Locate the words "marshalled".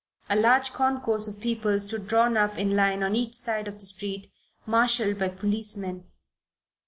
4.65-5.19